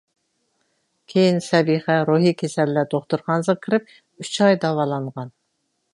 [1.13, 5.35] كېيىن سەبىخە روھىي كېسەللەر دوختۇرخانىسىغا كىرىپ ئۈچ ئاي داۋالانغان.